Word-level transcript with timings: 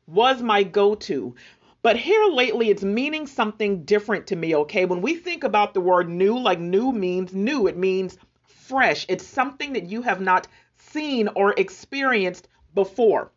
was 0.07 0.43
my 0.43 0.63
go-to. 0.63 1.35
But 1.83 1.97
here 1.97 2.25
lately, 2.33 2.71
it's 2.71 2.83
meaning 2.83 3.27
something 3.27 3.85
different 3.85 4.27
to 4.29 4.37
me, 4.37 4.57
okay? 4.57 4.87
When 4.87 5.03
we 5.03 5.17
think 5.17 5.45
about 5.45 5.75
the 5.75 5.83
word 5.83 6.09
new, 6.09 6.39
like 6.39 6.59
new 6.59 6.93
means 6.93 7.35
new, 7.35 7.67
it 7.67 7.77
means 7.77 8.17
fresh. 8.47 9.05
It's 9.09 9.27
something 9.27 9.75
that 9.75 9.85
you 9.85 10.01
have 10.01 10.21
not 10.21 10.49
seen 10.77 11.29
or 11.35 11.53
experienced 11.59 12.49
before. 12.75 13.31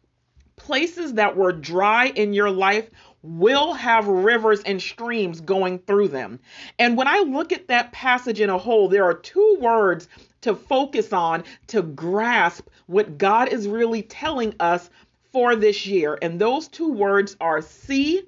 Places 0.58 1.14
that 1.14 1.38
were 1.38 1.54
dry 1.54 2.08
in 2.08 2.34
your 2.34 2.52
life 2.52 2.90
will 3.22 3.74
have 3.74 4.08
rivers 4.08 4.62
and 4.64 4.82
streams 4.82 5.42
going 5.42 5.80
through 5.80 6.10
them. 6.10 6.40
And 6.78 6.98
when 6.98 7.08
I 7.08 7.20
look 7.20 7.52
at 7.52 7.68
that 7.68 7.92
passage 7.92 8.42
in 8.42 8.50
a 8.50 8.58
whole, 8.58 8.90
there 8.90 9.06
are 9.06 9.14
two 9.14 9.58
words 9.60 10.08
to 10.42 10.56
focus 10.56 11.14
on 11.14 11.44
to 11.68 11.82
grasp 11.82 12.68
what 12.86 13.18
God 13.18 13.50
is 13.50 13.68
really 13.68 14.02
telling 14.02 14.56
us 14.60 14.90
for 15.32 15.56
this 15.56 15.86
year. 15.86 16.18
And 16.22 16.40
those 16.40 16.68
two 16.68 16.92
words 16.92 17.36
are 17.40 17.62
see 17.62 18.24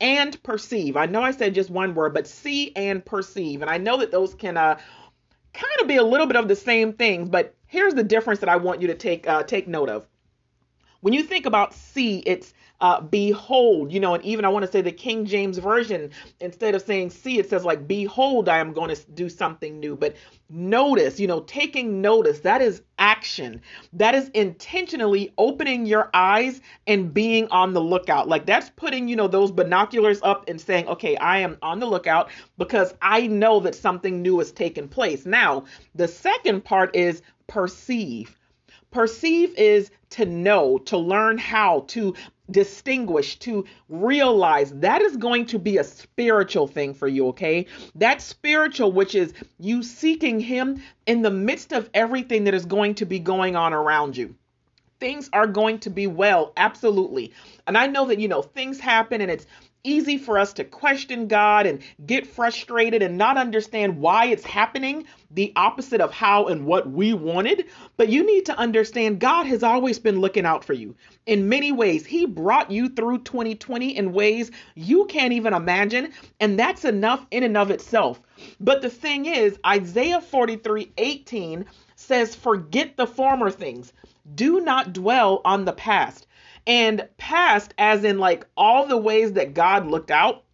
and 0.00 0.40
perceive. 0.42 0.96
I 0.96 1.06
know 1.06 1.22
I 1.22 1.30
said 1.30 1.54
just 1.54 1.70
one 1.70 1.94
word, 1.94 2.14
but 2.14 2.26
see 2.26 2.72
and 2.74 3.04
perceive. 3.04 3.62
And 3.62 3.70
I 3.70 3.78
know 3.78 3.98
that 3.98 4.10
those 4.10 4.34
can 4.34 4.56
uh, 4.56 4.78
kind 5.52 5.80
of 5.80 5.86
be 5.86 5.96
a 5.96 6.02
little 6.04 6.26
bit 6.26 6.36
of 6.36 6.48
the 6.48 6.56
same 6.56 6.92
things, 6.92 7.28
but 7.28 7.54
here's 7.66 7.94
the 7.94 8.04
difference 8.04 8.40
that 8.40 8.48
I 8.48 8.56
want 8.56 8.82
you 8.82 8.88
to 8.88 8.94
take 8.94 9.26
uh, 9.26 9.44
take 9.44 9.68
note 9.68 9.88
of. 9.88 10.06
When 11.04 11.12
you 11.12 11.22
think 11.22 11.44
about 11.44 11.74
see, 11.74 12.20
it's 12.20 12.54
uh, 12.80 13.02
behold, 13.02 13.92
you 13.92 14.00
know, 14.00 14.14
and 14.14 14.24
even 14.24 14.46
I 14.46 14.48
want 14.48 14.64
to 14.64 14.72
say 14.72 14.80
the 14.80 14.90
King 14.90 15.26
James 15.26 15.58
Version, 15.58 16.08
instead 16.40 16.74
of 16.74 16.80
saying 16.80 17.10
see, 17.10 17.38
it 17.38 17.50
says 17.50 17.62
like, 17.62 17.86
behold, 17.86 18.48
I 18.48 18.56
am 18.56 18.72
going 18.72 18.88
to 18.88 19.10
do 19.10 19.28
something 19.28 19.78
new. 19.78 19.96
But 19.96 20.16
notice, 20.48 21.20
you 21.20 21.26
know, 21.26 21.40
taking 21.40 22.00
notice, 22.00 22.40
that 22.40 22.62
is 22.62 22.80
action. 22.98 23.60
That 23.92 24.14
is 24.14 24.30
intentionally 24.30 25.34
opening 25.36 25.84
your 25.84 26.08
eyes 26.14 26.62
and 26.86 27.12
being 27.12 27.48
on 27.48 27.74
the 27.74 27.82
lookout. 27.82 28.26
Like 28.26 28.46
that's 28.46 28.70
putting, 28.70 29.06
you 29.06 29.14
know, 29.14 29.28
those 29.28 29.52
binoculars 29.52 30.20
up 30.22 30.48
and 30.48 30.58
saying, 30.58 30.88
okay, 30.88 31.18
I 31.18 31.40
am 31.40 31.58
on 31.60 31.80
the 31.80 31.86
lookout 31.86 32.30
because 32.56 32.94
I 33.02 33.26
know 33.26 33.60
that 33.60 33.74
something 33.74 34.22
new 34.22 34.38
has 34.38 34.52
taken 34.52 34.88
place. 34.88 35.26
Now, 35.26 35.64
the 35.94 36.08
second 36.08 36.64
part 36.64 36.96
is 36.96 37.20
perceive. 37.46 38.38
Perceive 38.94 39.52
is 39.58 39.90
to 40.10 40.24
know, 40.24 40.78
to 40.78 40.96
learn 40.96 41.36
how, 41.36 41.80
to 41.88 42.14
distinguish, 42.48 43.40
to 43.40 43.64
realize. 43.88 44.70
That 44.70 45.02
is 45.02 45.16
going 45.16 45.46
to 45.46 45.58
be 45.58 45.78
a 45.78 45.84
spiritual 45.84 46.68
thing 46.68 46.94
for 46.94 47.08
you, 47.08 47.26
okay? 47.28 47.66
That 47.96 48.22
spiritual, 48.22 48.92
which 48.92 49.16
is 49.16 49.34
you 49.58 49.82
seeking 49.82 50.38
Him 50.38 50.80
in 51.06 51.22
the 51.22 51.30
midst 51.32 51.72
of 51.72 51.90
everything 51.92 52.44
that 52.44 52.54
is 52.54 52.66
going 52.66 52.94
to 52.94 53.04
be 53.04 53.18
going 53.18 53.56
on 53.56 53.72
around 53.72 54.16
you. 54.16 54.36
Things 55.00 55.28
are 55.32 55.48
going 55.48 55.80
to 55.80 55.90
be 55.90 56.06
well 56.06 56.52
absolutely. 56.56 57.32
And 57.66 57.76
i 57.76 57.88
know 57.88 58.06
that 58.06 58.20
you 58.20 58.28
know 58.28 58.42
things 58.42 58.78
happen 58.78 59.20
and 59.20 59.30
it's 59.30 59.46
easy 59.84 60.16
for 60.16 60.38
us 60.38 60.54
to 60.54 60.64
question 60.64 61.28
God 61.28 61.66
and 61.66 61.80
get 62.04 62.26
frustrated 62.26 63.02
and 63.02 63.18
not 63.18 63.36
understand 63.36 63.98
why 63.98 64.26
it's 64.26 64.44
happening, 64.44 65.04
the 65.30 65.52
opposite 65.54 66.00
of 66.00 66.10
how 66.10 66.46
and 66.46 66.64
what 66.64 66.90
we 66.90 67.12
wanted. 67.12 67.66
But 67.98 68.08
you 68.08 68.24
need 68.26 68.46
to 68.46 68.58
understand 68.58 69.20
God 69.20 69.46
has 69.46 69.62
always 69.62 69.98
been 69.98 70.20
looking 70.20 70.46
out 70.46 70.64
for 70.64 70.72
you 70.72 70.96
in 71.26 71.50
many 71.50 71.70
ways. 71.70 72.06
He 72.06 72.24
brought 72.24 72.70
you 72.70 72.88
through 72.88 73.18
2020 73.18 73.96
in 73.96 74.12
ways 74.12 74.50
you 74.74 75.04
can't 75.04 75.34
even 75.34 75.52
imagine, 75.52 76.12
and 76.40 76.58
that's 76.58 76.84
enough 76.86 77.24
in 77.30 77.42
and 77.42 77.56
of 77.56 77.70
itself. 77.70 78.20
But 78.58 78.80
the 78.80 78.90
thing 78.90 79.26
is, 79.26 79.58
Isaiah 79.64 80.20
43 80.20 80.92
18 80.96 81.66
says, 81.94 82.34
Forget 82.34 82.96
the 82.96 83.06
former 83.06 83.50
things, 83.50 83.92
do 84.34 84.60
not 84.60 84.94
dwell 84.94 85.42
on 85.44 85.66
the 85.66 85.72
past 85.72 86.26
and 86.66 87.08
past 87.18 87.74
as 87.78 88.04
in 88.04 88.18
like 88.18 88.46
all 88.56 88.86
the 88.86 88.96
ways 88.96 89.32
that 89.34 89.54
God 89.54 89.86
looked 89.86 90.10
out 90.10 90.44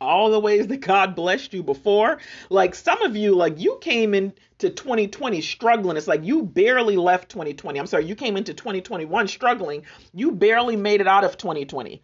all 0.00 0.30
the 0.30 0.40
ways 0.40 0.66
that 0.66 0.80
God 0.80 1.14
blessed 1.14 1.54
you 1.54 1.62
before. 1.62 2.18
Like 2.50 2.74
some 2.74 3.00
of 3.02 3.16
you, 3.16 3.34
like 3.34 3.58
you 3.58 3.78
came 3.80 4.14
into 4.14 4.34
2020 4.70 5.40
struggling. 5.40 5.96
It's 5.96 6.08
like 6.08 6.24
you 6.24 6.42
barely 6.42 6.96
left 6.96 7.30
2020. 7.30 7.78
I'm 7.78 7.86
sorry, 7.86 8.04
you 8.04 8.14
came 8.14 8.36
into 8.36 8.54
2021 8.54 9.28
struggling. 9.28 9.84
You 10.12 10.32
barely 10.32 10.76
made 10.76 11.00
it 11.00 11.08
out 11.08 11.24
of 11.24 11.36
2020 11.38 12.02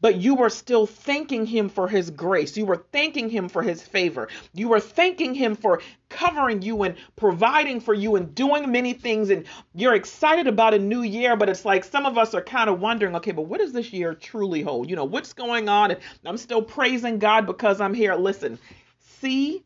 but 0.00 0.16
you 0.16 0.34
were 0.34 0.50
still 0.50 0.86
thanking 0.86 1.46
him 1.46 1.68
for 1.68 1.88
his 1.88 2.10
grace. 2.10 2.56
You 2.56 2.66
were 2.66 2.84
thanking 2.92 3.28
him 3.28 3.48
for 3.48 3.62
his 3.62 3.82
favor. 3.82 4.28
You 4.52 4.68
were 4.68 4.80
thanking 4.80 5.34
him 5.34 5.56
for 5.56 5.80
covering 6.08 6.62
you 6.62 6.82
and 6.82 6.96
providing 7.16 7.80
for 7.80 7.94
you 7.94 8.16
and 8.16 8.34
doing 8.34 8.70
many 8.70 8.92
things. 8.92 9.30
And 9.30 9.44
you're 9.74 9.94
excited 9.94 10.46
about 10.46 10.74
a 10.74 10.78
new 10.78 11.02
year, 11.02 11.36
but 11.36 11.48
it's 11.48 11.64
like 11.64 11.84
some 11.84 12.06
of 12.06 12.16
us 12.16 12.34
are 12.34 12.42
kind 12.42 12.70
of 12.70 12.80
wondering, 12.80 13.14
okay, 13.16 13.32
but 13.32 13.42
what 13.42 13.60
does 13.60 13.72
this 13.72 13.92
year 13.92 14.14
truly 14.14 14.62
hold? 14.62 14.88
You 14.88 14.96
know, 14.96 15.04
what's 15.04 15.32
going 15.32 15.68
on? 15.68 15.90
And 15.90 16.00
I'm 16.24 16.38
still 16.38 16.62
praising 16.62 17.18
God 17.18 17.46
because 17.46 17.80
I'm 17.80 17.94
here. 17.94 18.14
Listen, 18.14 18.58
see 19.00 19.64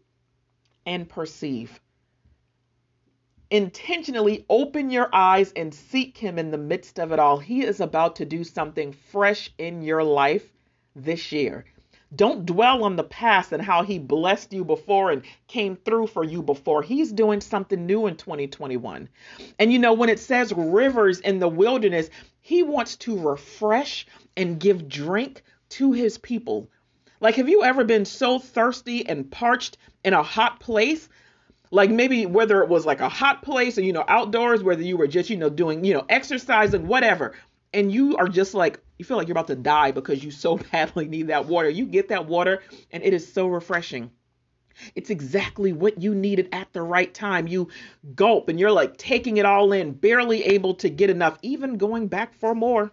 and 0.86 1.08
perceive 1.08 1.80
intentionally 3.52 4.46
open 4.48 4.90
your 4.90 5.14
eyes 5.14 5.52
and 5.54 5.74
seek 5.74 6.16
Him 6.16 6.38
in 6.38 6.50
the 6.50 6.58
midst 6.58 6.98
of 6.98 7.12
it 7.12 7.18
all. 7.18 7.36
He 7.36 7.62
is 7.62 7.80
about 7.80 8.16
to 8.16 8.24
do 8.24 8.44
something 8.44 8.92
fresh 8.92 9.52
in 9.58 9.82
your 9.82 10.02
life 10.02 10.50
this 10.96 11.32
year. 11.32 11.66
Don't 12.16 12.46
dwell 12.46 12.82
on 12.82 12.96
the 12.96 13.04
past 13.04 13.52
and 13.52 13.62
how 13.62 13.82
He 13.82 13.98
blessed 13.98 14.54
you 14.54 14.64
before 14.64 15.10
and 15.10 15.22
came 15.48 15.76
through 15.76 16.06
for 16.06 16.24
you 16.24 16.42
before. 16.42 16.82
He's 16.82 17.12
doing 17.12 17.42
something 17.42 17.84
new 17.84 18.06
in 18.06 18.16
2021. 18.16 19.10
And 19.58 19.70
you 19.70 19.78
know, 19.78 19.92
when 19.92 20.08
it 20.08 20.18
says 20.18 20.54
rivers 20.56 21.20
in 21.20 21.38
the 21.38 21.48
wilderness, 21.48 22.08
He 22.40 22.62
wants 22.62 22.96
to 22.96 23.18
refresh 23.18 24.06
and 24.34 24.58
give 24.58 24.88
drink 24.88 25.42
to 25.70 25.92
His 25.92 26.16
people. 26.16 26.70
Like, 27.20 27.34
have 27.34 27.50
you 27.50 27.64
ever 27.64 27.84
been 27.84 28.06
so 28.06 28.38
thirsty 28.38 29.06
and 29.06 29.30
parched 29.30 29.76
in 30.04 30.14
a 30.14 30.22
hot 30.22 30.58
place 30.58 31.06
like 31.72 31.90
maybe 31.90 32.26
whether 32.26 32.62
it 32.62 32.70
was 32.70 32.86
like 32.86 33.00
a 33.00 33.10
hot 33.10 33.42
place 33.42 33.78
or 33.78 33.82
you 33.82 33.94
know 33.94 34.04
outdoors 34.08 34.64
whether 34.64 34.82
you 34.82 34.98
were 34.98 35.08
just 35.08 35.30
you 35.30 35.38
know 35.38 35.50
doing 35.50 35.84
you 35.84 35.94
know 35.94 36.06
exercising 36.10 36.88
whatever 36.88 37.34
and 37.74 37.92
you 37.92 38.16
are 38.18 38.28
just 38.28 38.54
like 38.54 38.80
you 38.98 39.06
feel 39.06 39.18
like 39.18 39.28
you're 39.28 39.34
about 39.34 39.48
to 39.48 39.56
die 39.56 39.92
because 39.92 40.24
you 40.24 40.32
so 40.32 40.58
badly 40.72 41.08
need 41.08 41.28
that 41.28 41.46
water 41.46 41.70
you 41.70 41.86
get 41.86 42.08
that 42.10 42.26
water 42.26 42.62
and 42.92 43.04
it 43.04 43.14
is 43.14 43.32
so 43.32 43.48
refreshing 43.48 44.10
It's 44.94 45.10
exactly 45.10 45.72
what 45.72 46.02
you 46.02 46.14
needed 46.14 46.48
at 46.52 46.72
the 46.72 46.82
right 46.82 47.12
time. 47.14 47.48
You 47.48 47.68
gulp 48.14 48.48
and 48.48 48.60
you're 48.60 48.72
like 48.72 48.96
taking 48.98 49.38
it 49.38 49.46
all 49.46 49.72
in, 49.72 49.92
barely 49.92 50.44
able 50.44 50.74
to 50.76 50.90
get 50.90 51.10
enough, 51.10 51.38
even 51.42 51.78
going 51.78 52.08
back 52.08 52.34
for 52.34 52.54
more. 52.54 52.92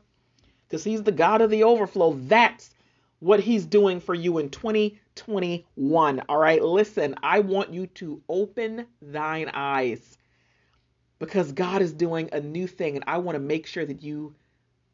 Because 0.67 0.83
He's 0.83 1.03
the 1.03 1.11
God 1.11 1.41
of 1.41 1.49
the 1.49 1.63
overflow. 1.63 2.13
That's 2.13 2.71
what 3.19 3.39
He's 3.39 3.65
doing 3.65 3.99
for 3.99 4.13
you 4.13 4.37
in 4.37 4.49
2021. 4.49 6.21
All 6.27 6.37
right, 6.37 6.63
listen, 6.63 7.15
I 7.23 7.39
want 7.39 7.73
you 7.73 7.87
to 7.87 8.21
open 8.29 8.85
thine 9.01 9.49
eyes 9.53 10.17
because 11.19 11.51
God 11.51 11.81
is 11.81 11.93
doing 11.93 12.29
a 12.31 12.39
new 12.39 12.67
thing, 12.67 12.95
and 12.95 13.03
I 13.07 13.17
want 13.17 13.35
to 13.35 13.39
make 13.39 13.67
sure 13.67 13.85
that 13.85 14.01
you 14.01 14.33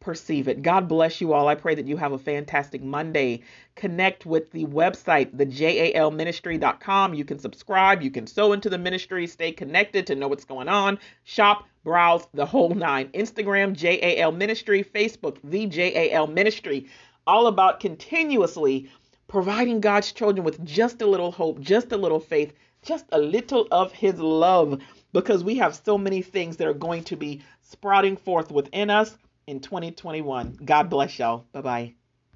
perceive 0.06 0.48
it. 0.48 0.62
God 0.62 0.88
bless 0.88 1.20
you 1.20 1.34
all. 1.34 1.48
I 1.48 1.56
pray 1.56 1.74
that 1.74 1.88
you 1.88 1.98
have 1.98 2.12
a 2.12 2.20
fantastic 2.20 2.84
Monday. 2.84 3.42
Connect 3.76 4.26
with 4.26 4.52
the 4.52 4.66
website, 4.66 5.36
thejalministry.com. 5.36 7.14
You 7.16 7.26
can 7.26 7.40
subscribe, 7.40 8.04
you 8.04 8.12
can 8.12 8.28
sow 8.28 8.54
into 8.54 8.70
the 8.70 8.78
ministry, 8.78 9.26
stay 9.26 9.52
connected 9.52 10.06
to 10.08 10.16
know 10.16 10.28
what's 10.28 10.46
going 10.46 10.70
on, 10.70 11.00
shop, 11.24 11.66
browse 11.84 12.28
the 12.36 12.46
whole 12.46 12.70
nine. 12.70 13.10
Instagram, 13.10 13.74
JAL 13.74 14.32
Ministry, 14.32 14.84
Facebook, 14.84 15.38
the 15.44 15.66
JAL 15.66 16.28
Ministry. 16.28 16.88
All 17.28 17.48
about 17.48 17.80
continuously 17.80 18.90
providing 19.28 19.80
God's 19.80 20.12
children 20.12 20.44
with 20.46 20.64
just 20.64 21.02
a 21.02 21.08
little 21.08 21.32
hope, 21.32 21.60
just 21.60 21.92
a 21.92 21.98
little 21.98 22.20
faith, 22.20 22.54
just 22.84 23.06
a 23.12 23.18
little 23.18 23.68
of 23.72 23.92
His 23.92 24.20
love, 24.20 24.82
because 25.12 25.44
we 25.44 25.56
have 25.58 25.76
so 25.76 25.98
many 25.98 26.22
things 26.22 26.58
that 26.58 26.68
are 26.68 26.74
going 26.74 27.04
to 27.06 27.16
be 27.16 27.42
sprouting 27.64 28.18
forth 28.18 28.52
within 28.52 28.90
us 28.90 29.18
in 29.48 29.60
2021. 29.60 30.60
God 30.64 30.90
bless 30.90 31.18
y'all. 31.18 31.46
Bye 31.52 31.62
bye. 31.62 31.94